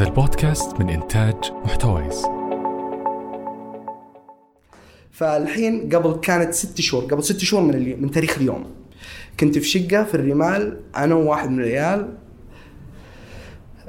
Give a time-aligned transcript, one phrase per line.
[0.00, 2.26] هذا البودكاست من إنتاج محتويس.
[5.10, 8.66] فالحين قبل كانت ست شهور قبل ست شهور من اليوم من تاريخ اليوم.
[9.40, 12.08] كنت في شقة في الرمال أنا وواحد من العيال.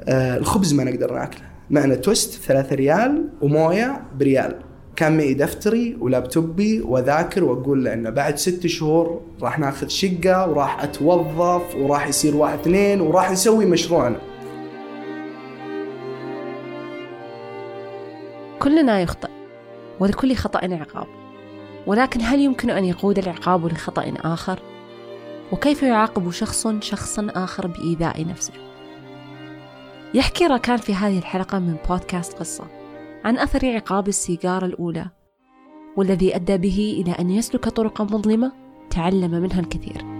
[0.04, 1.44] آه الخبز ما نقدر ناكله.
[1.70, 4.58] معنا توست ثلاثة ريال وموية بريال.
[4.96, 10.82] كان معي دفتري ولابتوبي وأذاكر وأقول له انه بعد ست شهور راح ناخذ شقة وراح
[10.82, 14.31] أتوظف وراح يصير واحد اثنين وراح نسوي مشروعنا.
[18.62, 19.30] كلنا يخطئ
[20.00, 21.06] ولكل خطأ عقاب
[21.86, 24.58] ولكن هل يمكن أن يقود العقاب لخطأ آخر؟
[25.52, 28.52] وكيف يعاقب شخص شخصا آخر بإيذاء نفسه؟
[30.14, 32.64] يحكي راكان في هذه الحلقة من بودكاست قصة
[33.24, 35.06] عن أثر عقاب السيجارة الأولى
[35.96, 38.52] والذي أدى به إلى أن يسلك طرقا مظلمة
[38.90, 40.11] تعلم منها الكثير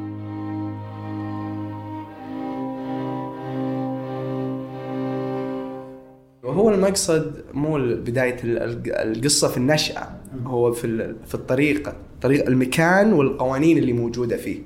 [6.53, 10.09] وهو المقصد مو بداية القصة في النشأة
[10.47, 14.61] هو في في الطريقة طريق المكان والقوانين اللي موجودة فيه.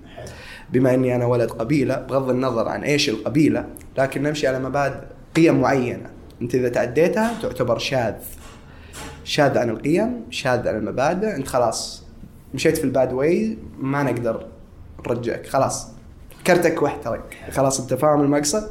[0.72, 3.66] بما إني أنا ولد قبيلة بغض النظر عن إيش القبيلة
[3.98, 4.98] لكن نمشي على مبادئ
[5.36, 6.10] قيم معينة.
[6.42, 8.14] أنت إذا تعديتها تعتبر شاذ.
[9.24, 12.04] شاذ عن القيم شاذ عن المبادئ أنت خلاص
[12.54, 14.46] مشيت في الباد واي ما نقدر
[15.08, 15.46] نرجعك.
[15.46, 15.88] خلاص
[16.46, 18.70] كرتك واحترق خلاص أنت فاهم المقصد؟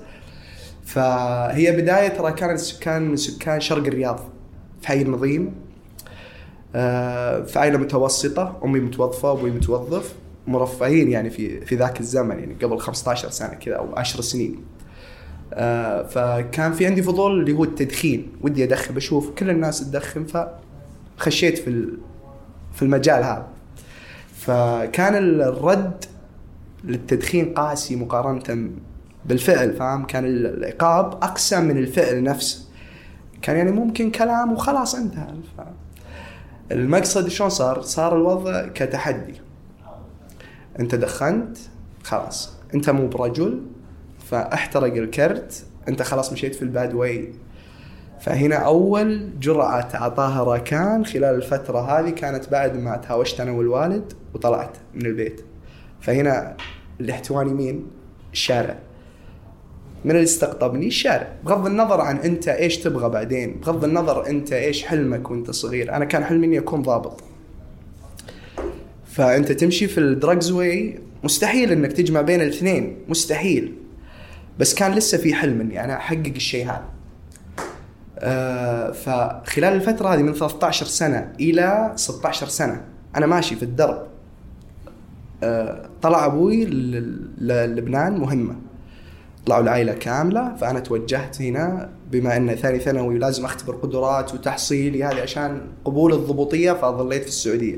[0.86, 4.19] فهي بداية ترى كانت سكان من سكان شرق الرياض
[4.81, 5.55] في حي النظيم
[6.75, 10.16] آه، في عائلة متوسطة أمي متوظفة وابوي متوظف
[10.47, 14.63] مرفهين يعني في في ذاك الزمن يعني قبل 15 سنة كذا أو 10 سنين.
[15.53, 20.25] آه، فكان في عندي فضول اللي هو التدخين ودي أدخن بشوف كل الناس تدخن
[21.17, 21.88] فخشيت في
[22.73, 23.47] في المجال هذا.
[24.36, 26.06] فكان الرد
[26.83, 28.69] للتدخين قاسي مقارنة
[29.26, 29.73] بالفعل.
[29.73, 32.66] فاهم؟ كان العقاب اقسى من الفعل نفسه.
[33.42, 35.34] كان يعني ممكن كلام وخلاص انتهى.
[36.72, 39.34] المقصد شلون صار؟ صار الوضع كتحدي.
[40.80, 41.58] انت دخنت
[42.03, 42.53] خلاص.
[42.74, 43.62] انت مو برجل
[44.30, 45.66] فاحترق الكرت.
[45.88, 47.34] انت خلاص مشيت في الباد واي.
[48.19, 54.78] فهنا أول جرعة اعطاها راكان خلال الفترة هذه كانت بعد ما تهاوشت أنا والوالد وطلعت
[54.94, 55.41] من البيت.
[56.02, 56.58] فهنا
[57.00, 57.88] اللي احتواني مين؟
[58.34, 58.80] الشارع.
[60.05, 61.27] من اللي استقطبني؟ الشارع.
[61.45, 65.93] بغض النظر عن أنت إيش تبغى بعدين بغض النظر أنت إيش حلمك وأنت صغير.
[65.95, 67.23] أنا كان حلمي إني أكون ضابط.
[69.05, 72.97] فأنت تمشي في ال drugs way مستحيل إنك تجمع بين الاثنين.
[73.07, 73.73] مستحيل.
[74.59, 76.85] بس كان لسه في حلم إني أنا أحقق الشيء هذا.
[78.19, 82.85] آه فخلال الفترة هذه من 13 سنة إلى 16 سنة
[83.16, 84.07] أنا ماشي في الدرب.
[85.43, 88.65] آه طلع أبوي للبنان مهمة.
[89.45, 95.22] طلعوا العائلة كاملة فأنا توجهت هنا بما أن ثاني ثانوي ولازم أختبر قدرات وتحصيلي هذه
[95.22, 97.78] عشان قبول الضبوطيه فظليت في السعودية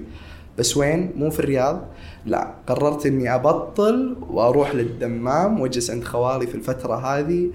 [0.58, 1.82] بس وين؟ مو في الرياض
[2.26, 7.50] لا قررت إني أبطل وأروح للدمام وأجلس عند خوالي في الفترة هذه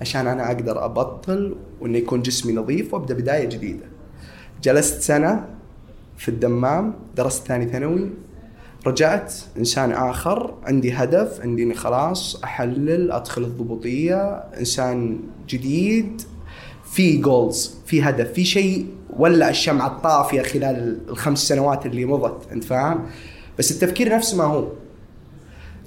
[0.00, 3.84] عشان أنا أقدر أبطل وإنه يكون جسمي نظيف وأبدأ بداية جديدة.
[4.62, 5.48] جلست سنة
[6.16, 8.10] في الدمام درست ثاني ثانوي
[8.86, 16.22] رجعت إنسان آخر عندي هدف عندي إني خلاص أحلل أدخل الضبوطيه إنسان جديد
[16.90, 22.64] في جولز في هدف في شيء ولع الشمعة الطافية خلال الخمس سنوات اللي مضت أنت
[22.64, 23.06] فاهم؟
[23.58, 24.68] بس التفكير نفس ما هو.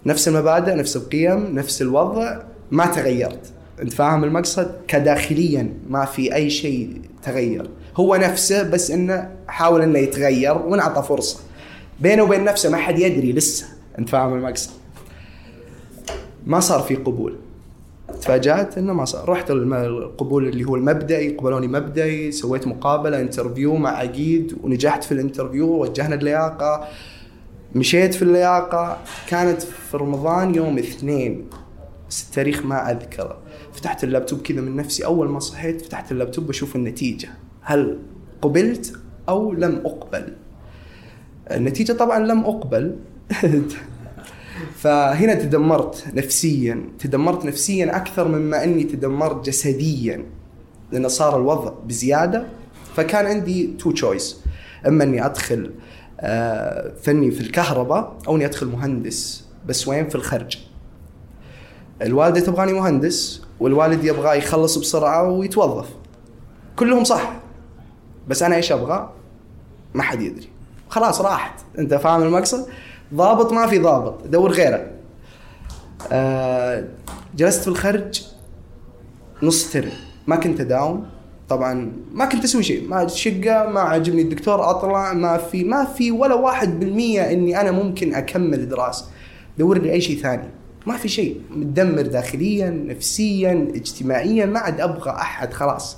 [0.05, 3.51] نفس المبادئ نفس القيم نفس الوضع ما تغيرت.
[3.81, 7.69] أنت فاهم المقصد؟ كداخليا ما في أي شيء تغير.
[7.95, 11.39] هو نفسه بس إنه حاول إنه يتغير وانعطى فرصة.
[11.99, 13.67] بينه وبين نفسه ما حد يدري لسه
[13.99, 14.71] انت فاهم المقصد
[16.45, 17.35] ما صار في قبول.
[18.21, 19.29] تفاجأت إنه ما صار.
[19.29, 25.18] رحت القبول اللي هو المبدئي قبلوني مبدئي سويت مقابلة interview مع عقيد ونجحت في ال
[25.18, 26.87] interview وجهنا اللياقة.
[27.75, 28.97] مشيت في اللياقة.
[29.27, 31.45] كانت في رمضان يوم اثنين.
[32.09, 33.37] بس التاريخ ما أذكره.
[33.73, 35.05] فتحت اللابتوب كذا من نفسي.
[35.05, 37.29] أول ما صحيت فتحت اللابتوب بشوف النتيجة.
[37.61, 37.99] هل
[38.41, 38.93] قبلت
[39.29, 40.33] أو لم أقبل؟
[41.51, 42.95] النتيجة طبعا لم أقبل.
[44.81, 50.25] فهنا تدمرت نفسيا تدمرت نفسيا أكثر مما أني تدمرت جسديا
[50.91, 52.45] لأنه صار الوضع بزيادة.
[52.95, 54.41] فكان عندي two choice
[54.87, 55.71] إما أني أدخل
[56.19, 60.57] آه، فني في الكهرباء أو أني أدخل مهندس بس وين؟ في الخرج.
[62.01, 65.89] الوالدة تبغاني مهندس والوالد يبغى يخلص بسرعة ويتوظف.
[66.75, 67.35] كلهم صح
[68.27, 69.13] بس أنا إيش أبغى؟
[69.93, 70.54] ما حد يدري.
[70.89, 71.59] خلاص راحت.
[71.79, 72.67] انت فاهم المقصد؟
[73.13, 74.87] ضابط ما في ضابط دور غيره.
[76.11, 76.83] آه
[77.35, 78.23] جلست في الخرج
[79.43, 79.91] نص ترم.
[80.27, 81.05] ما كنت أداوم.
[81.49, 82.87] طبعا ما كنت أسوي شيء.
[82.87, 87.71] ما شقة ما عجبني الدكتور أطلع ما في ما في ولا واحد بالمية إني أنا
[87.71, 89.05] ممكن أكمل دراسة.
[89.57, 90.49] دور لي اي شيء ثاني.
[90.85, 91.41] ما في شيء.
[91.49, 94.45] متدمر داخليا نفسيا اجتماعيا.
[94.45, 95.97] ما عاد أبغى أحد خلاص.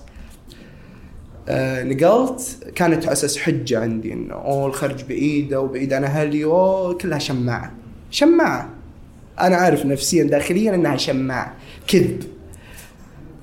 [1.47, 2.71] آه نقلت.
[2.75, 6.43] كانت على أساس حجة عندي إنه أوه الخرج بعيده وبعيد عن أهلي.
[6.43, 7.71] أوه كلها شماعة.
[8.11, 8.69] شماعة.
[9.39, 11.55] أنا عارف نفسيا داخليا إنها شماعة.
[11.87, 12.23] كذب.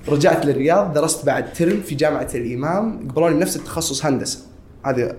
[0.07, 3.07] رجعت للرياض درست بعد ترم في جامعة الإمام.
[3.09, 4.39] قبلوني بنفس التخصص هندسة.
[4.85, 5.15] هذه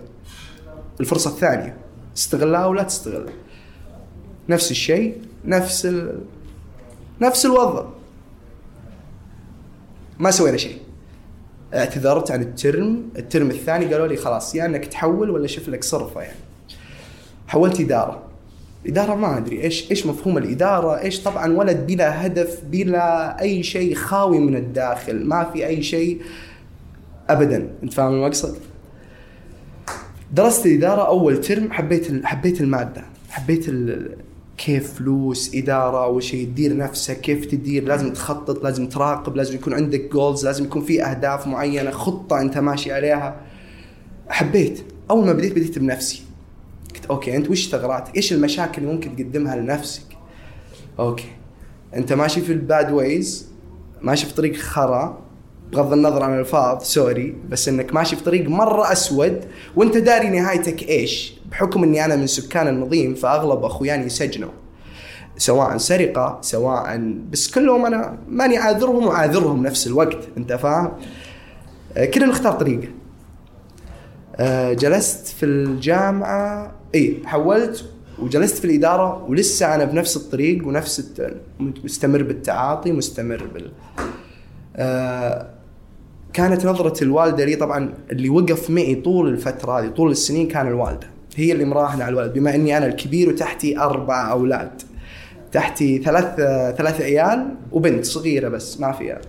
[0.99, 1.77] الفرصة الثانية.
[2.17, 3.33] استغلها ولا تستغلها
[4.49, 6.19] نفس الشيء نفس ال...
[7.21, 7.85] نفس الوضع.
[10.19, 10.77] ما سوينا شيء.
[11.73, 16.21] اعتذرت عن الترم الترم الثاني قالوا لي خلاص يا إنك تحول ولا شوف لك صرفة
[16.21, 16.39] يعني.
[17.47, 18.23] حولت إدارة.
[18.85, 23.95] الاداره ما أدري إيش إيش مفهوم الإدارة؟ إيش طبعا ولد بلا هدف بلا أي شيء
[23.95, 26.21] خاوي من الداخل ما في أي شيء
[27.29, 27.69] ابدا.
[27.83, 28.57] أنت فاهم المقصد؟
[30.33, 33.65] درست الاداره أول ترم حبيت حبيت المادة حبيت
[34.57, 40.09] كيف فلوس إدارة شيء تدير نفسك كيف تدير لازم تخطط لازم تراقب لازم يكون عندك
[40.11, 43.41] جولز لازم يكون في أهداف معينة خطة أنت ماشي عليها.
[44.29, 46.21] حبيت أول ما بديت بديت بنفسي.
[46.95, 50.03] قلت okay أنت وش ثغراتك إيش المشاكل اللي ممكن تقدمها لنفسك؟
[50.99, 51.31] okay
[51.95, 53.47] أنت ماشي في ال bad ways
[54.01, 55.26] ماشي في طريق خرا.
[55.71, 60.89] بغض النظر عن الالفاظ sorry بس إنك ماشي في طريق مرة أسود وأنت داري نهايتك
[60.89, 64.51] إيش؟ بحكم إني أنا من سكان النظيم فأغلب أخوياني يسجنوا.
[65.37, 66.97] سواء سرقة سواء
[67.31, 70.91] بس كلهم أنا ماني عاذرهم وعاذرهم نفس الوقت أنت فاهم؟
[71.97, 72.87] آه، كلنا نختار طريقه
[74.35, 77.85] آه، جلست في الجامعة إي حولت
[78.19, 81.21] وجلست في الإدارة ولسه أنا بنفس الطريق ونفس
[81.59, 83.71] مستمر بالتعاطي مستمر بال
[84.75, 85.56] آه،
[86.33, 91.07] كانت نظرة الوالدة لي طبعا اللي وقف معي طول الفترة هذه طول السنين كان الوالدة.
[91.35, 94.81] هي اللي مراهنة على الولد بما إني أنا الكبير وتحتي أربع أولاد.
[95.51, 96.35] تحتي ثلاث
[96.77, 99.21] ثلاث عيال وبنت صغيرة بس ما فيها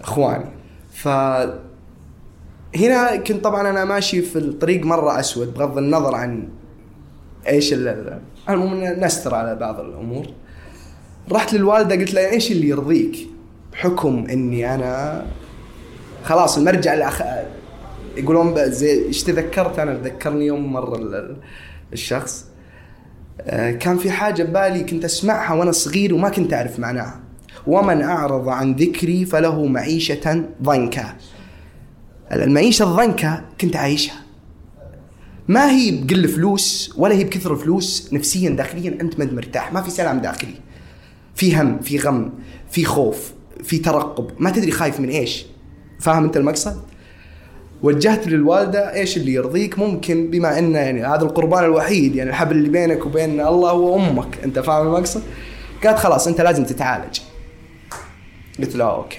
[0.00, 0.44] إخواني.
[0.92, 1.08] ف
[2.76, 6.48] هنا كنت طبعا أنا ماشي في الطريق مرة أسود بغض النظر عن
[7.48, 7.72] إيش
[8.48, 10.26] المهم نستر على بعض الأمور.
[11.32, 13.28] رحت للوالدة قلت لها إيش اللي يرضيك؟
[13.72, 15.26] بحكم إني أنا
[16.26, 17.22] خلاص المرجع الأخ...
[18.16, 21.36] يقولون زي إيش تذكرت؟ أنا ذكرني يوم مرة
[21.92, 22.44] الشخص.
[23.40, 27.20] آه، كان في حاجة ببالي كنت أسمعها وأنا صغير وما كنت أعرف معناها.
[27.66, 31.16] ومن أعرض عن ذكري فله معيشة ضنكا.
[32.32, 34.16] المعيشة الضنكا كنت عايشها
[35.48, 38.98] ما هي بقل فلوس ولا هي بكثر فلوس نفسيا داخليا.
[39.00, 39.72] أنت ما مرتاح.
[39.72, 40.54] ما في سلام داخلي.
[41.34, 42.32] في هم في غم
[42.70, 43.32] في خوف
[43.62, 44.30] في ترقب.
[44.38, 45.46] ما تدري خايف من إيش.
[46.00, 46.82] فاهم أنت المقصد؟
[47.82, 52.68] وجهت للوالدة إيش اللي يرضيك؟ ممكن بما انه يعني هذا القربان الوحيد يعني الحبل اللي
[52.68, 55.22] بينك وبين الله وامك أنت فاهم المقصد؟
[55.84, 57.20] قالت خلاص أنت لازم تتعالج.
[58.58, 59.18] قلت لها okay.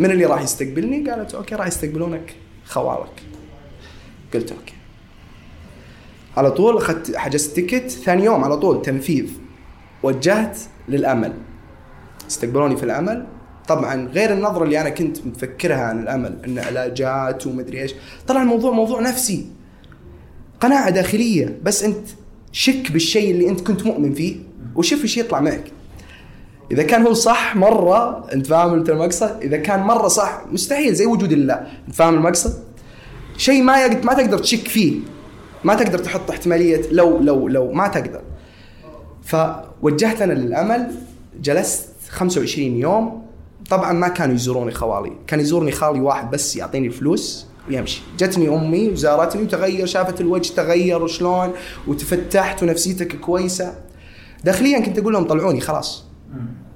[0.00, 2.34] من اللي راح يستقبلني؟ قالت okay راح يستقبلونك
[2.64, 3.22] خوالك.
[4.34, 4.74] قلت okay.
[6.36, 7.90] على طول أخذت حجزت ticket.
[7.90, 9.30] ثاني يوم على طول تنفيذ.
[10.02, 10.58] وجهت
[10.88, 11.32] للأمل.
[12.28, 13.26] استقبلوني في الأمل.
[13.70, 17.94] طبعا غير النظرة اللي أنا كنت مفكرها عن الأمل إن علاجات ومدري إيش.
[18.28, 19.46] طلع الموضوع موضوع نفسي.
[20.60, 21.58] قناعة داخلية.
[21.62, 22.06] بس أنت
[22.52, 24.36] شك بالشيء اللي أنت كنت مؤمن فيه
[24.76, 25.64] وشوف إيش يطلع معك.
[26.72, 28.26] إذا كان هو صح مرة.
[28.32, 30.94] أنت فاهم المقصد؟ إذا كان مرة صح مستحيل.
[30.94, 31.54] زي وجود الله.
[31.88, 32.62] أنت فاهم المقصد؟
[33.36, 35.00] شيء ما ما تقدر تشك فيه.
[35.64, 36.82] ما تقدر تحط احتمالية.
[36.90, 38.22] لو لو لو ما تقدر.
[39.22, 40.90] فوجهت أنا للأمل.
[41.42, 43.29] جلست 25 يوم.
[43.70, 45.12] طبعا ما كانوا يزوروني خوالي.
[45.26, 48.02] كان يزورني خالي واحد بس يعطيني الفلوس ويمشي.
[48.18, 51.52] جتني أمي وزارتني وتغير شافت الوجه تغير وشلون
[51.86, 53.74] وتفتحت ونفسيتك كويسة.
[54.44, 56.04] داخليا كنت أقول لهم طلعوني خلاص.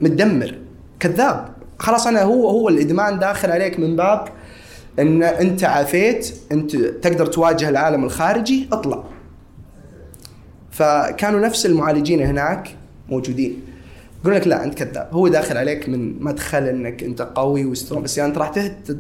[0.01, 0.59] متدمر.
[1.01, 1.49] كذاب.
[1.79, 4.29] خلاص أنا هو هو الإدمان داخل عليك من باب
[4.99, 9.05] إن أنت عافيت أنت تقدر تواجه العالم الخارجي اطلع.
[10.71, 12.77] فكانوا نفس المعالجين هناك
[13.09, 13.74] موجودين.
[14.25, 15.09] يقول لك لا أنت كذاب.
[15.13, 18.49] هو داخل عليك من مدخل إنك أنت قوي وسترونج بس يعني أنت راح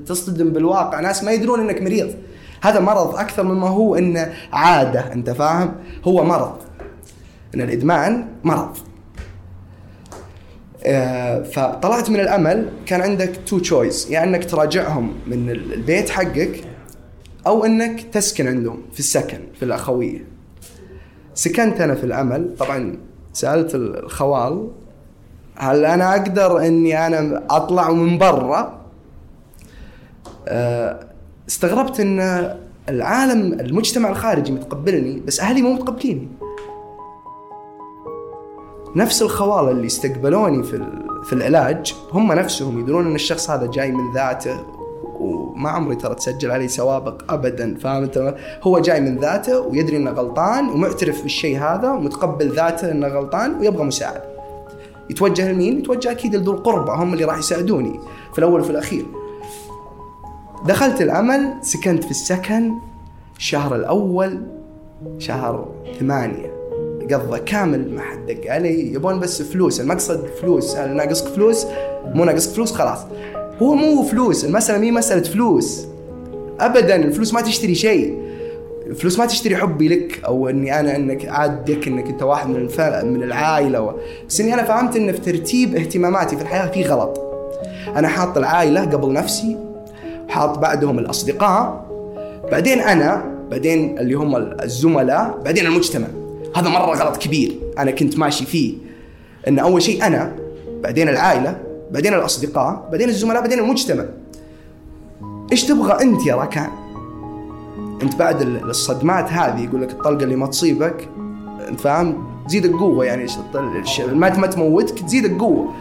[0.06, 1.00] تصطدم بالواقع.
[1.00, 2.14] ناس ما يدرون إنك مريض.
[2.62, 6.56] هذا مرض أكثر مما هو إنه عادة أنت فاهم؟ هو مرض.
[7.54, 8.76] إن الإدمان مرض.
[10.84, 16.64] آه، فطلعت من الأمل كان عندك two choice يا إنك تراجعهم من البيت حقك
[17.46, 20.24] أو إنك تسكن عندهم في السكن في الأخوية.
[21.34, 22.54] سكنت أنا في الأمل.
[22.58, 22.98] طبعا
[23.32, 24.70] سألت الخوال
[25.56, 28.80] هل أنا أقدر إني أنا أطلع من برا؟
[30.48, 31.00] آه،
[31.48, 32.20] استغربت إن
[32.88, 36.28] العالم المجتمع الخارجي متقبلني بس أهلي مو متقبليني.
[38.96, 40.86] نفس الخوال اللي استقبلوني في
[41.24, 44.64] في العلاج هم نفسهم يدرون إن الشخص هذا جاي من ذاته
[45.20, 48.10] وما عمري ترى تسجل عليه سوابق ابدا فاهم
[48.62, 53.84] هو جاي من ذاته ويدري إنه غلطان ومعترف بالشيء هذا ومتقبل ذاته إنه غلطان ويبغى
[53.84, 54.33] مساعدة.
[55.10, 58.00] يتوجه لمين؟ يتوجه أكيد لذو القربى هم اللي راح يساعدوني
[58.32, 59.06] في الأول وفي الأخير.
[60.66, 62.74] دخلت العمل سكنت في السكن
[63.36, 64.42] الشهر الأول
[65.18, 65.68] شهر
[66.00, 66.54] ثمانية.
[67.12, 71.66] قضى كامل ما حد دق علي يبون بس فلوس المقصد فلوس هل ناقصك فلوس؟
[72.04, 72.98] مو ناقصك فلوس خلاص.
[73.62, 75.86] هو مو فلوس المسألة مي مسألة فلوس.
[76.60, 78.24] ابدا الفلوس ما تشتري شيء.
[78.86, 82.80] الفلوس ما تشتري حبي لك أو إني أنا إنك عادك إنك أنت واحد من الف...
[82.80, 83.94] من العائلة و...
[84.28, 87.20] بس إني أنا فهمت إن في ترتيب اهتماماتي في الحياة في غلط.
[87.96, 89.56] أنا حاط العائلة قبل نفسي
[90.28, 91.86] حاط بعدهم الأصدقاء
[92.50, 96.06] بعدين أنا بعدين اللي هم الزملاء بعدين المجتمع.
[96.56, 98.74] هذا مرة غلط كبير أنا كنت ماشي فيه.
[99.48, 100.36] إن أول شيء أنا
[100.82, 101.58] بعدين العائلة
[101.90, 104.04] بعدين الأصدقاء بعدين الزملاء بعدين المجتمع.
[105.52, 106.83] إيش تبغى أنت يا راكان
[108.04, 111.08] انت بعد ال- الصدمات هذه يقول لك الطلقة اللي ما تصيبك
[111.68, 113.26] انت فاهم؟ تزيدك قوه يعني
[114.12, 115.72] ما ما تموتك تزيدك قوه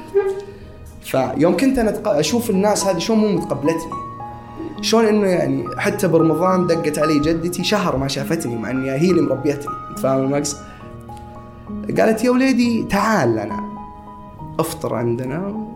[1.02, 3.92] فيوم كنت أنا أشوف الناس هذه شلون مو متقبلتني.
[4.82, 9.22] شلون إنه يعني حتى برمضان دقت علي جدتي شهر ما شافتني مع إني هي اللي
[9.22, 10.58] مربيتني انت فاهم المقصد؟
[12.00, 13.64] قالت يا وليدي تعال لنا
[14.60, 15.68] أفطر عندنا.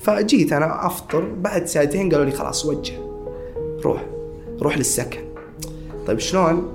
[0.00, 2.94] فجيت أنا أفطر بعد ساعتين قالوا لي خلاص وجه
[3.84, 4.04] روح
[4.62, 5.25] روح للسكن.
[6.06, 6.72] طيب شلون؟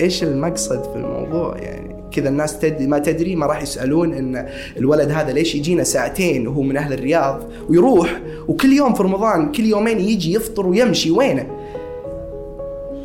[0.00, 5.10] إيش المقصد في الموضوع؟ يعني كذا الناس تدري ما تدري ما راح يسألون إن الولد
[5.10, 10.00] هذا ليش يجينا ساعتين وهو من أهل الرياض ويروح وكل يوم في رمضان كل يومين
[10.00, 11.46] يجي يفطر ويمشي وينه؟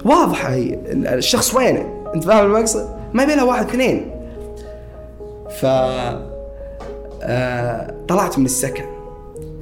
[0.06, 0.80] واضحة هي.
[0.94, 4.12] الشخص وينه؟ أنت فاهم المقصد؟ ما يبي لها واحد اثنين.
[5.60, 5.66] ف
[7.24, 9.01] آه طلعت من السكن.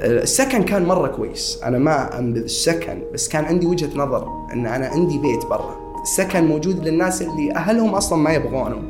[0.02, 1.60] السكن كان مرة كويس.
[1.64, 5.76] أنا ما أنبذ السكن بس كان عندي وجهة نظر إن أنا عندي بيت برا.
[6.02, 8.82] السكن موجود للناس اللي أهلهم أصلا ما يبغونه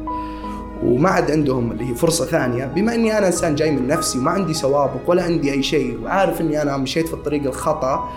[0.83, 2.65] وما عاد عندهم اللي هي فرصة ثانية.
[2.65, 6.41] بما إني أنا إنسان جاي من نفسي وما عندي سوابق ولا عندي أي شيء وعارف
[6.41, 8.09] إني أنا مشيت في الطريق الخطأ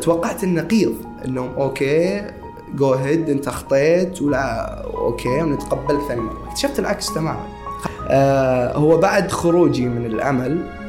[0.00, 0.94] توقعت النقيض
[1.24, 2.24] إنهم okay
[2.74, 6.48] go ahead أنت أخطيت ولا okay ونتقبلك ثاني مرة.
[6.48, 7.46] اكتشفت العكس تماما.
[8.08, 10.83] آه هو بعد خروجي من العمل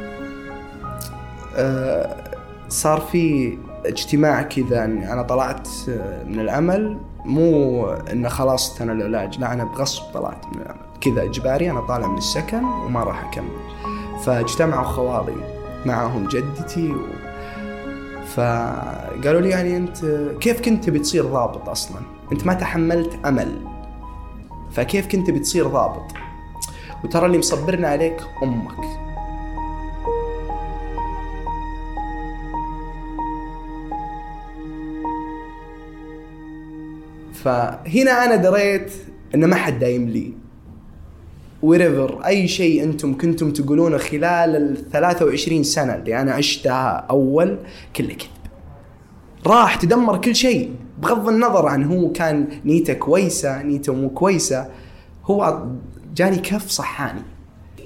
[2.70, 9.40] صار في اجتماع كذا إني أنا طلعت آه، من العمل مو إنه خلاص أنا العلاج
[9.40, 13.58] لا أنا بغصب طلعت من العمل كذا إجباري أنا طالع من السكن وما راح أكمل
[14.24, 15.36] فاجتمعوا خوالي
[15.86, 16.98] معهم جدتي و...
[18.26, 20.06] فقالوا لي يعني أنت
[20.40, 23.62] كيف كنت بتصير ضابط أصلا؟ أنت ما تحملت أمل
[24.72, 26.12] فكيف كنت بتصير ضابط؟
[27.04, 29.05] وترى اللي مصبرنا عليك أمك
[37.46, 38.92] فهنا أنا دريت
[39.36, 40.34] إن ما حد دايم لي.
[41.62, 47.58] وريفر أي شيء أنتم كنتم تقولونه خلال ال 23 سنة اللي أنا عشتها أول
[47.96, 48.30] كله كذب.
[49.48, 50.76] راح تدمر كل شيء.
[51.02, 54.70] بغض النظر عن هو كان نيته كويسة نيته مو كويسة
[55.26, 55.66] هو
[56.16, 57.22] جاني كف صحاني.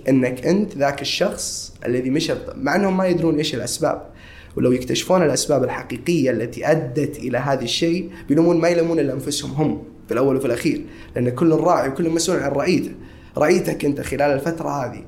[0.09, 4.09] إنك أنت ذاك الشخص الذي مشى مع إنهم ما يدرون إيش الأسباب.
[4.57, 9.83] ولو يكتشفون الأسباب الحقيقية التي أدت إلى هذا الشيء بيلومون ما يلومون إلا أنفسهم هم
[10.07, 10.81] في الأول وفي الأخير
[11.15, 12.91] لأن كل راعي وكل مسؤول عن رعيته
[13.37, 15.05] رعيتك أنت خلال الفترة هذه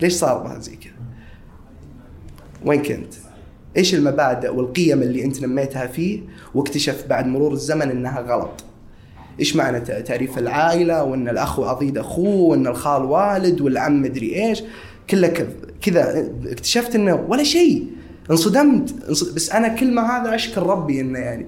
[0.00, 0.92] ليش صار بها زي كذا؟
[2.64, 3.14] وين كنت؟
[3.76, 6.20] إيش المبادئ والقيم اللي أنت نميتها فيه
[6.54, 8.64] واكتشفت بعد مرور الزمن إنها غلط؟
[9.40, 14.62] إيش معنى تعريف العائلة وإن الأخ عضيد أخوه وإن الخال والد والعم مدري إيش
[15.10, 17.86] كله كذ- كذا اكتشفت إنه ولا شيء
[18.30, 18.94] انصدمت.
[19.08, 21.46] انص- بس أنا كل ما هذا أشكر ربي إنه يعني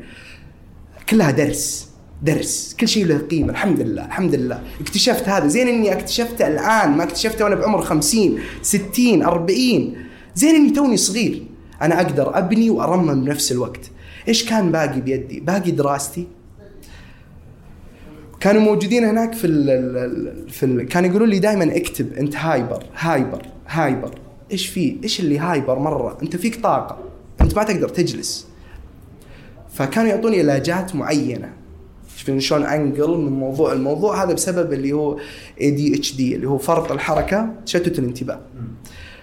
[1.09, 1.89] كلها درس
[2.23, 2.77] درس.
[2.81, 3.51] كل شيء له قيمة.
[3.51, 4.63] الحمد لله الحمد لله.
[4.81, 5.47] اكتشفت هذا.
[5.47, 6.91] زين إني اكتشفته الآن.
[6.97, 9.97] ما اكتشفته وأنا بعمر 50 60 40
[10.35, 11.43] زين إني توني صغير.
[11.83, 13.91] أنا أقدر أبني وأرمم بنفس الوقت.
[14.29, 16.27] إيش كان باقي بيدي؟ باقي دراستي.
[18.41, 22.13] كانوا موجودين هناك في ال ال في ال كانوا يقولون لي دائما اكتب.
[22.13, 24.15] أنت hyper hyper hyper.
[24.53, 26.99] إيش في؟ إيش اللي hyper مره أنت فيك طاقة.
[27.41, 28.47] أنت ما تقدر تجلس.
[29.73, 31.53] فكانوا يعطوني علاجات معينة.
[32.17, 35.19] شوفين شلون أنقل من موضوع الموضوع هذا بسبب اللي هو
[35.61, 38.41] ADHD اللي هو فرط الحركة تشتت الانتباه.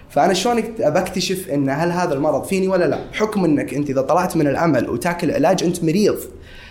[0.08, 4.36] فأنا شلون بكتشف إن هل هذا المرض فيني ولا لا؟ بحكم إنك أنت إذا طلعت
[4.36, 6.16] من العمل وتاكل علاج أنت مريض.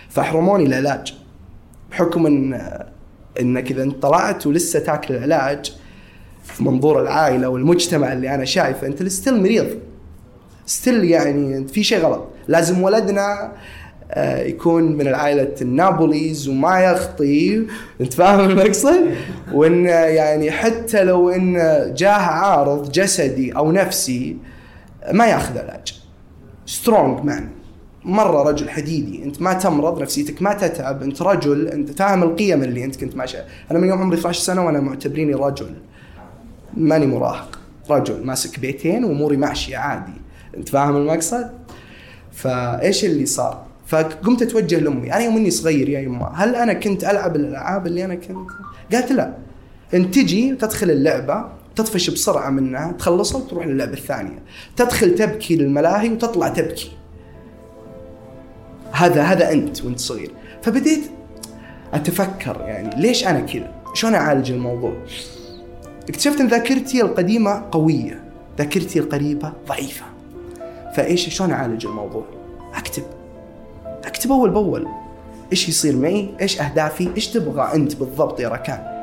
[0.08, 1.14] فحرموني العلاج.
[1.90, 2.60] بحكم ان
[3.40, 5.76] إنك إذا أنت طلعت ولسه تاكل العلاج
[6.46, 9.66] في منظور العائلة والمجتمع اللي أنا شايفه أنت still مريض.
[10.66, 12.28] still يعني في شيء غلط.
[12.48, 13.52] لازم ولدنا
[14.10, 17.66] آه، يكون من العائلة النابوليز وما يخطي.
[18.00, 19.00] أنت فاهم المقصد؟
[19.52, 21.54] وإن يعني حتى لو إن
[21.96, 24.36] جاه عارض جسدي أو نفسي
[25.12, 26.02] ما ياخذ علاج.
[26.66, 27.48] strong man
[28.04, 29.24] مرة رجل حديدي.
[29.24, 31.02] أنت ما تمرض نفسيتك ما تتعب.
[31.02, 33.38] أنت رجل أنت فاهم القيم اللي أنت كنت ماشي
[33.70, 35.74] أنا من يوم عمري 12 سنة وأنا معتبريني رجل.
[36.76, 37.58] ماني مراهق.
[37.90, 40.12] رجل ماسك بيتين وأموري ماشيه عادي.
[40.56, 41.50] أنت فاهم المقصد؟
[42.32, 45.12] فإيش اللي صار؟ فقمت أتوجه لأمي.
[45.12, 48.50] أنا يوم إني صغير يا يما هل أنا كنت ألعب الألعاب اللي أنا كنت؟
[48.92, 49.34] قالت لا.
[49.94, 51.44] أنت تجي تدخل اللعبة
[51.76, 54.42] تطفش بسرعة منها تخلصها وتروح للعبة الثانية.
[54.76, 56.92] تدخل تبكي للملاهي وتطلع تبكي.
[58.92, 60.30] هذا هذا أنت وأنت صغير.
[60.62, 61.10] فبديت
[61.94, 64.92] أتفكر يعني ليش أنا كذا؟ شلون أعالج الموضوع؟
[66.08, 68.24] اكتشفت أن ذاكرتي القديمة قوية
[68.58, 70.04] ذاكرتي القريبة ضعيفة.
[70.94, 72.24] فإيش شلون أعالج الموضوع؟
[72.74, 73.02] أكتب.
[74.04, 74.88] أكتب أول بأول.
[75.52, 78.96] إيش يصير معي؟ إيش أهدافي؟ إيش تبغى أنت بالضبط يا ركان؟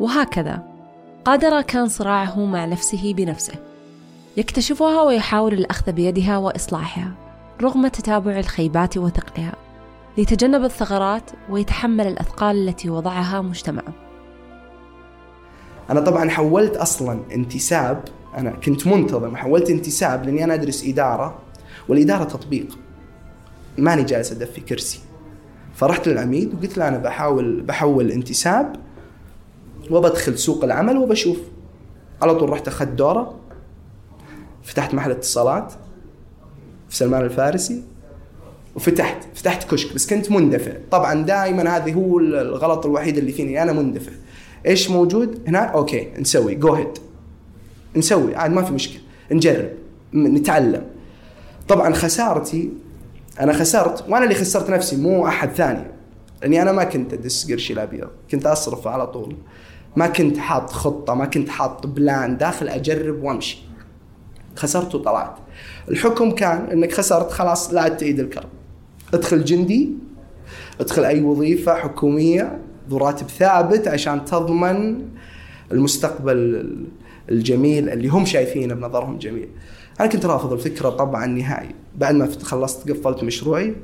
[0.00, 0.62] وهكذا.
[1.24, 3.54] قادر كان صراعه مع نفسه بنفسه.
[4.36, 7.12] يكتشفها ويحاول الأخذ بيدها وإصلاحها
[7.62, 9.52] رغم تتابع الخيبات وثقلها.
[10.16, 13.94] ليتجنب الثغرات ويتحمل الأثقال التي وضعها مجتمعه.
[15.90, 18.04] أنا طبعا حولت أصلا انتساب
[18.36, 21.38] أنا كنت منتظم حولت انتساب لأني أنا أدرس إدارة
[21.88, 22.78] والإدارة تطبيق.
[23.78, 25.00] ماني جالس أدفي كرسي.
[25.74, 28.76] فرحت للعميد وقلت له أنا بحاول بحول انتساب
[29.90, 31.38] وبدخل سوق العمل وبشوف.
[32.22, 33.40] على طول رحت أخذت دوره
[34.62, 35.72] فتحت محل اتصالات
[36.88, 37.82] في سلمان الفارسي.
[38.74, 40.72] وفتحت فتحت كشك بس كنت مندفع.
[40.90, 44.12] طبعا دائما هذه هو الغلط الوحيد اللي فيني أنا مندفع.
[44.66, 46.54] إيش موجود هناك؟ okay نسوي.
[46.54, 46.98] go ahead
[47.96, 48.34] نسوي.
[48.34, 49.00] عاد ما في مشكلة.
[49.32, 49.70] نجرب.
[50.14, 50.86] نتعلم.
[51.68, 52.70] طبعا خسارتي
[53.40, 55.84] أنا خسرت وأنا اللي خسرت نفسي مو أحد ثاني.
[56.42, 59.36] لأني أنا ما كنت أدس قرشي الابيض كنت أصرف على طول.
[59.96, 62.36] ما كنت حاط خطة ما كنت حاط plan.
[62.36, 63.58] داخل أجرب وأمشي.
[64.56, 65.34] خسرت وطلعت.
[65.88, 68.48] الحكم كان إنك خسرت خلاص لا تعيد الكرة
[69.14, 69.90] أدخل جندي
[70.80, 72.58] أدخل أي وظيفة حكومية
[72.90, 75.02] ذو راتب ثابت عشان تضمن
[75.72, 76.66] المستقبل
[77.30, 79.48] الجميل اللي هم شايفينه بنظرهم جميل.
[80.00, 81.74] أنا كنت رافض الفكرة طبعا نهائي.
[81.96, 83.74] بعد ما خلصت قفلت مشروعي.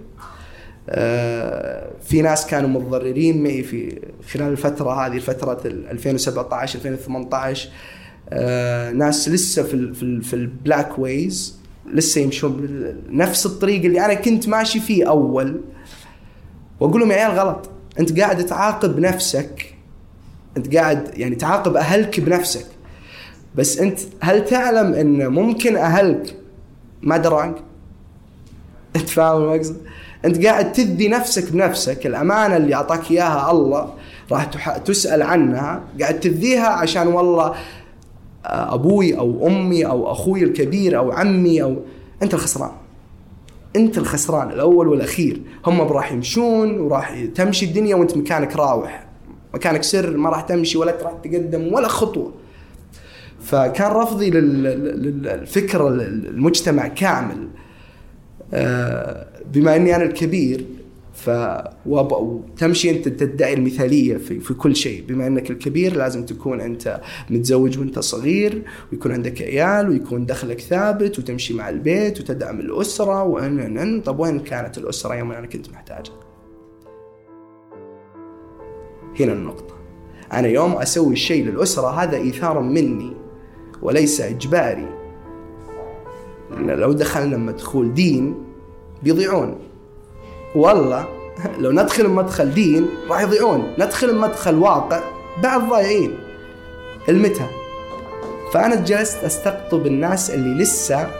[0.90, 4.00] آه، في ناس كانوا متضررين معي في
[4.32, 7.68] خلال الفترة هذه فترة 2017 2018
[8.30, 11.57] آه، ناس لسه في في ال black ways.
[11.94, 12.68] لسه يمشون
[13.08, 15.60] نفس الطريق اللي أنا كنت ماشي فيه أول.
[16.80, 17.70] وأقول لهم يا عيال غلط.
[18.00, 19.74] أنت قاعد تعاقب نفسك.
[20.56, 22.66] أنت قاعد يعني تعاقب أهلك بنفسك.
[23.54, 26.36] بس أنت هل تعلم أن ممكن أهلك
[27.02, 27.54] ما دراك؟
[28.96, 29.76] أنت فاهم المقصد؟
[30.24, 32.06] أنت قاعد تذي نفسك بنفسك.
[32.06, 33.94] الأمانة اللي أعطاك إياها الله
[34.32, 34.44] راح
[34.78, 35.84] تسأل عنها.
[36.00, 37.54] قاعد تذيها عشان والله
[38.44, 41.76] أبوي أو أمي أو أخوي الكبير أو عمي أو
[42.22, 42.70] أنت الخسران.
[43.76, 45.40] أنت الخسران الأول والأخير.
[45.66, 49.06] هم راح يمشون وراح تمشي الدنيا وأنت مكانك راوح.
[49.54, 52.32] مكانك سر ما راح تمشي ولا راح تقدم ولا خطوة.
[53.40, 57.48] فكان رفضي لل- لل- للفكر المجتمع كامل.
[58.54, 60.64] آه، بما إني أنا الكبير
[61.18, 61.30] ف
[61.86, 65.04] وتمشي انت تدعي المثالية في, في كل شيء.
[65.08, 67.00] بما انك الكبير لازم تكون انت
[67.30, 73.58] متزوج وانت صغير ويكون عندك عيال ويكون دخلك ثابت وتمشي مع البيت وتدعم الأسرة وان
[73.58, 74.00] ان أن.
[74.00, 76.14] طب وين كانت الأسرة يوم أنا كنت محتاجها؟
[79.20, 79.74] هنا النقطة.
[80.32, 83.12] أنا يوم أسوي الشيء للأسرة هذا إيثار مني
[83.82, 84.88] وليس إجباري.
[86.50, 88.34] لو دخلنا مدخول دين
[89.02, 89.67] بيضيعون.
[90.54, 91.08] والله
[91.58, 93.72] لو ندخل مدخل دين راح يضيعون.
[93.78, 95.00] ندخل مدخل واقع
[95.42, 96.18] بعد ضايعين.
[97.08, 97.46] المتى؟
[98.52, 101.10] فأنا جلست أستقطب الناس اللي لسه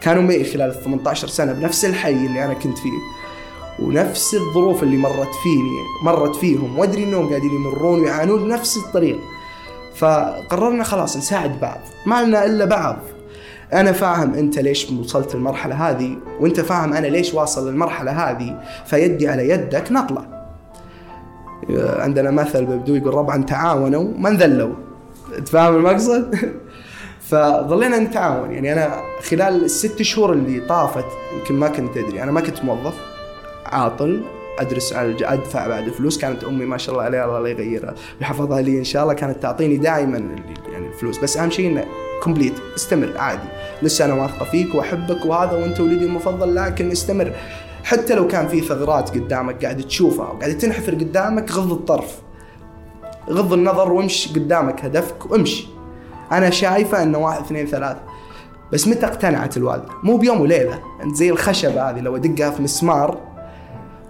[0.00, 2.90] كانوا معي خلال ال 18 سنة بنفس الحي اللي أنا كنت فيه
[3.78, 6.78] ونفس الظروف اللي مرت فيني مرت فيهم.
[6.78, 9.18] وأدري إنهم قاعدين يمرون ويعانون بنفس الطريق.
[9.96, 11.80] فقررنا خلاص نساعد بعض.
[12.06, 12.96] ما لنا إلا بعض.
[13.72, 19.28] أنا فاهم أنت ليش وصلت المرحله هذه وأنت فاهم أنا ليش واصل للمرحلة هذه فيدي
[19.28, 20.36] على يدك نطلع
[21.98, 24.74] عندنا مثل ببدو يقول ربعا تعاونوا ما انذلوا.
[25.46, 26.34] تفهم المقصد؟
[27.30, 28.52] فظلينا نتعاون.
[28.52, 31.04] يعني أنا خلال الست شهور اللي طافت
[31.38, 32.94] يمكن ما كنت أدري أنا ما كنت موظف
[33.66, 34.22] عاطل
[34.58, 38.62] أدرس على أدفع بعد فلوس كانت أمي ما شاء الله عليها الله لا يغيرها ويحفظها
[38.62, 40.18] لي إن شاء الله كانت تعطيني دائما
[40.72, 41.18] يعني الفلوس.
[41.18, 41.84] بس أهم شيء إنه
[42.22, 43.48] كومبليت استمر عادي.
[43.82, 47.32] لسه أنا واثقة فيك وأحبك وهذا وأنت ولدي المفضل لكن استمر.
[47.84, 52.18] حتى لو كان في ثغرات قدامك قاعد تشوفها وقاعد تنحفر قدامك غض الطرف.
[53.30, 55.66] غض النظر وامشي قدامك هدفك وامشي
[56.32, 57.96] أنا شايفة إنه واحد اثنين ثلاث
[58.72, 63.18] بس متى اقتنعت الوالده؟ مو بيوم وليلة، أنت زي الخشبة هذه لو أدقها في مسمار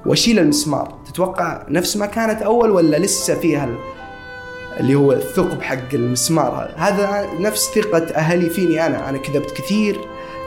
[0.07, 3.69] وأشيل المسمار، تتوقع نفس ما كانت أول ولا لسه فيها
[4.81, 10.01] اللي هو الثقب حق المسمار هذا؟ هذا نفس ثقة أهلي فيني أنا، أنا كذبت كثير،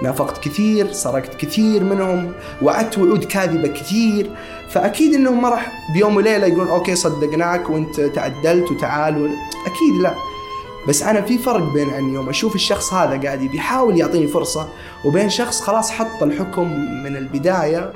[0.04, 4.30] نافقت كثير، سرقت كثير منهم، وعدت وعود كاذبة كثير،
[4.70, 9.26] فأكيد انهم ما راح بيوم وليلة يقولون أوكي صدقناك وأنت تعدلت وتعال و...
[9.66, 10.14] أكيد لا.
[10.88, 14.70] بس أنا في فرق بين ان يوم أشوف الشخص هذا قاعد بيحاول يعطيني فرصة
[15.06, 16.68] وبين شخص خلاص حط الحكم
[17.04, 17.94] من البداية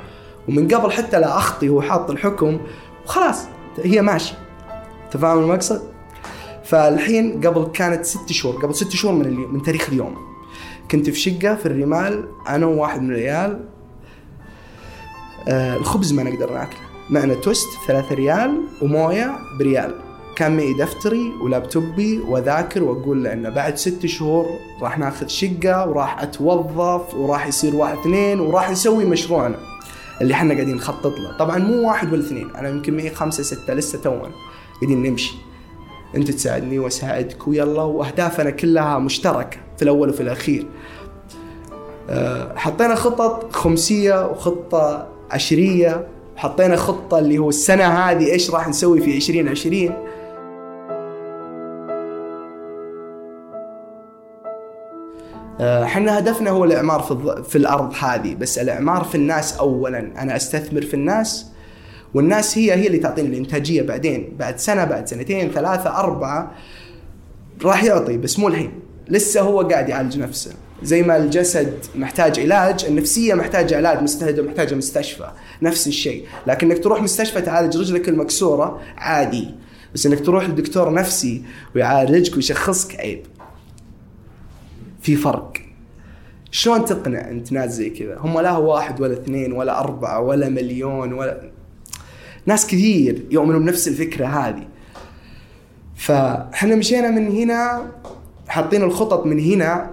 [0.48, 2.60] ومن قبل حتى لا أخطي هو حاط الحكم
[3.06, 3.40] وخلاص
[3.84, 4.34] هي ماشي.
[5.06, 5.93] انت فاهم المقصد؟
[6.64, 10.16] فالحين قبل كانت ست شهور قبل ست شهور من اليوم من تاريخ اليوم.
[10.92, 13.66] كنت في شقة في الرمال أنا وواحد من العيال.
[15.48, 16.80] آه الخبز ما نقدر ناكله.
[17.10, 19.96] معنا توست ثلاثة ريال وموية بريال.
[20.36, 24.46] كان معي دفتري ولابتوبي وأذاكر وأقول له انه بعد ست شهور
[24.82, 29.60] راح ناخذ شقة وراح أتوظف وراح يصير واحد اثنين وراح نسوي مشروعنا
[30.22, 31.38] اللي إحنا قاعدين نخطط له.
[31.38, 34.32] طبعا مو واحد ولا اثنين أنا يمكن معي خمسة ستة لسه تونا
[34.82, 35.36] قاعدين نمشي.
[36.16, 37.48] أنت تساعدني وأساعدك.
[37.48, 40.68] ويلا وأهدافنا كلها مشتركة في الأول وفي الأخير.
[42.10, 46.08] أه، حطينا خطط خمسية وخطة عشرية.
[46.36, 49.94] حطينا خطة اللي هو السنة هذه إيش راح نسوي في 2020
[55.60, 58.36] إحنا هدفنا هو الإعمار في, في الأرض هذه.
[58.36, 60.00] بس الإعمار في الناس اولا.
[60.00, 61.53] أنا أستثمر في الناس
[62.14, 64.34] والناس هي هي اللي تعطيني الإنتاجية بعدين.
[64.40, 66.52] بعد سنة بعد سنتين ثلاثة أربعة
[67.64, 68.72] راح يعطي بس مو الحين.
[69.08, 70.52] لسه هو قاعد يعالج نفسه.
[70.84, 75.32] زي ما الجسد محتاج علاج النفسية محتاجة علاج مستهدى محتاجة مستشفى.
[75.62, 76.26] نفس الشيء.
[76.48, 79.48] لكن إنك تروح مستشفى تعالج رجلك المكسورة عادي.
[79.94, 81.44] بس إنك تروح لدكتور نفسي
[81.76, 83.26] ويعالجك ويشخصك عيب.
[85.02, 85.54] في فرق.
[86.52, 90.50] شلون تقنع أنت ناس زي كذا؟ هم لا هو واحد ولا اثنين ولا أربعة ولا
[90.50, 91.52] مليون ولا
[92.46, 94.64] ناس كثير يؤمنوا بنفس الفكرة هذه.
[95.96, 97.92] فإحنا مشينا من هنا
[98.48, 99.90] حاطين الخطط من هنا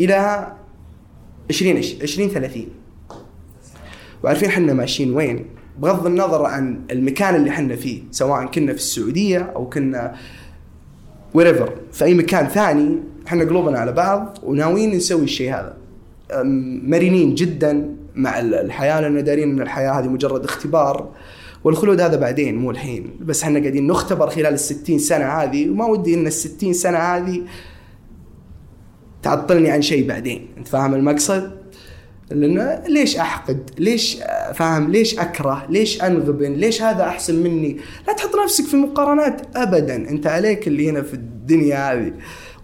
[0.00, 0.46] إلى
[1.50, 2.66] 20 20 30
[4.24, 5.46] وعارفين إحنا ماشيين وين؟
[5.78, 10.14] بغض النظر عن المكان اللي إحنا فيه سواء كنا في السعودية أو كنا
[11.38, 15.76] wherever في أي مكان ثاني إحنا قلوبنا على بعض وناويين نسوي الشيء هذا.
[16.84, 21.08] مرنين جدا مع ال- الحياة لأن دارين إن الحياة هذه مجرد اختبار.
[21.64, 26.14] والخلود هذا بعدين مو الحين بس إحنا قاعدين نختبر خلال الستين سنة هذه وما ودي
[26.14, 27.42] إن الستين سنة هذه
[29.22, 30.46] تعطلني عن شيء بعدين.
[30.58, 31.50] أنت فاهم المقصد؟
[32.30, 34.18] لأن ليش أحقد؟ ليش
[34.54, 37.76] فاهم؟ ليش أكره؟ ليش أنغبن؟ ليش هذا أحسن مني؟
[38.08, 39.96] لا تحط نفسك في مقارنات ابدا.
[39.96, 42.12] أنت عليك اللي هنا في الدنيا هذه.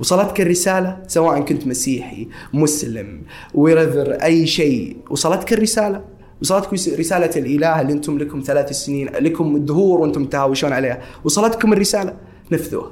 [0.01, 3.23] وصلتك الرسالة؟ سواء كنت مسيحي مسلم
[3.55, 6.05] ويرذر أي شيء وصلتك الرسالة؟
[6.43, 11.03] وصلتكم رسالة الإله اللي أنتم لكم ثلاث سنين لكم الدهور وأنتم تهاوشون عليها.
[11.25, 12.17] وصلتكم الرسالة.
[12.53, 12.91] نفذوها.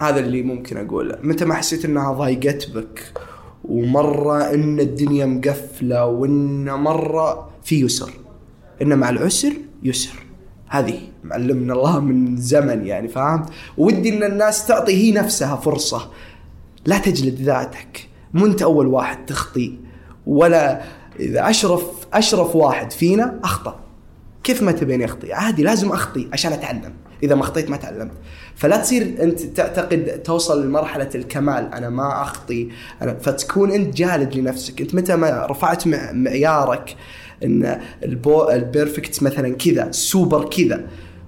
[0.00, 1.18] هذا اللي ممكن أقوله.
[1.22, 3.12] متى ما حسيت إنها ضايقت بك
[3.64, 8.10] ومرة إن الدنيا مقفلة وإن مرة في يسر.
[8.82, 9.52] إن مع العسر
[9.82, 10.26] يسر.
[10.68, 13.46] هذه معلمنا الله من زمن يعني فاهم
[13.78, 16.10] ودي إن الناس تعطي هي نفسها فرصة.
[16.86, 18.08] لا تجلد ذاتك.
[18.34, 19.78] مو أنت أول واحد تخطي.
[20.26, 20.82] ولا
[21.20, 21.82] إذا أشرف
[22.18, 23.80] أشرف واحد فينا أخطأ.
[24.44, 26.92] كيف ما تبين يخطي عادي لازم أخطي عشان أتعلم.
[27.22, 28.12] إذا ما أخطيت ما تعلمت.
[28.54, 32.68] فلا تصير أنت تعتقد توصل لمرحلة الكمال أنا ما أخطي
[33.02, 34.80] أنا فتكون أنت جالد لنفسك.
[34.80, 36.96] أنت متى ما رفعت مع- معيارك
[37.44, 40.80] إن ال perfect مثلا كذا سوبر كذا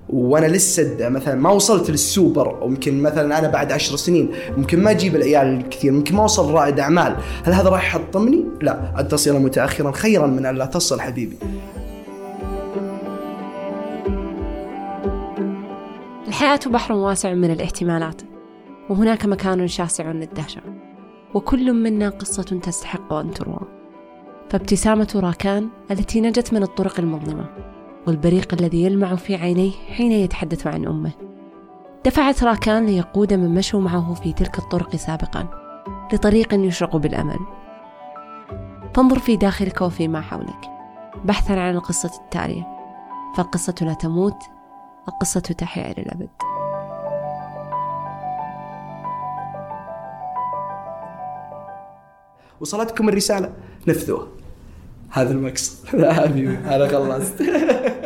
[0.08, 5.16] وأنا لسه مثلا ما وصلت للسوبر ويمكن مثلا أنا بعد عشر سنين ممكن ما أجيب
[5.16, 7.16] العيال الكثير ممكن ما أوصل رائد أعمال.
[7.44, 8.94] هل هذا راح يحطمني؟ لا.
[8.98, 11.36] ان متاخرا خيرا من أن لا تصل حبيبي.
[16.28, 18.22] الحياة بحر واسع من الاحتمالات
[18.90, 20.60] وهناك مكان شاسع للدهشة
[21.34, 23.60] وكل منا قصة تستحق أن تروى.
[24.50, 27.44] فابتسامة راكان التي نجت من الطرق المظلمة.
[28.08, 31.10] والبريق الذي يلمع في عينيه حين يتحدث عن أمه.
[32.04, 35.46] دفعت راكان ليقود من مشوا معه في تلك الطرق سابقا
[36.12, 37.38] لطريق يشرق بالأمل.
[38.94, 40.70] فانظر في داخلك وفيما حولك.
[41.24, 42.66] بحثا عن القصة التالية.
[43.36, 44.42] فالقصة لا تموت
[45.08, 46.28] القصة تحيا إلى الأبد.
[52.60, 53.52] وصلتكم الرسالة.
[53.88, 54.26] نفذوها.
[55.10, 57.42] هذا المقصد حبيبي أنا خلصت.